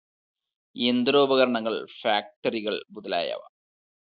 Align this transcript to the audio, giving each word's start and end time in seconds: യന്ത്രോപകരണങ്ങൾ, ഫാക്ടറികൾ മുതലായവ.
യന്ത്രോപകരണങ്ങൾ, 0.75 1.75
ഫാക്ടറികൾ 2.01 2.81
മുതലായവ. 2.91 3.41